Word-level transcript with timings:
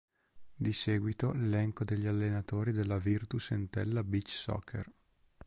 Di 0.55 0.73
seguito 0.73 1.31
l'elenco 1.31 1.83
degli 1.83 2.07
allenatori 2.07 2.71
della 2.71 2.97
Virtus 2.97 3.51
Entella 3.51 4.03
Beach 4.03 4.29
Soccer. 4.29 4.91